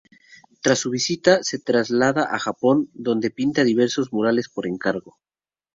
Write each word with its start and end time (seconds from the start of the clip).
Tras 0.63 0.79
su 0.79 0.89
visita, 0.89 1.43
se 1.43 1.59
traslada 1.59 2.23
a 2.23 2.39
Japón, 2.39 2.89
donde 2.95 3.29
pinta 3.29 3.63
diversos 3.63 4.11
murales 4.11 4.49
por 4.49 4.65
encargo. 4.65 5.19